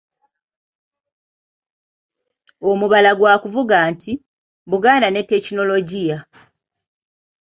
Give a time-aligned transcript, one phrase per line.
[2.69, 6.17] Omubala gwa kuvuga nti,"Buganda ne tekinologiya".